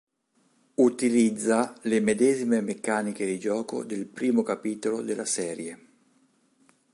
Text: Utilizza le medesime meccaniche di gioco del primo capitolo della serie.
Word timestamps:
Utilizza 0.81 1.77
le 1.83 1.99
medesime 2.01 2.59
meccaniche 2.61 3.23
di 3.27 3.37
gioco 3.37 3.83
del 3.83 4.07
primo 4.07 4.41
capitolo 4.41 5.03
della 5.03 5.25
serie. 5.25 5.87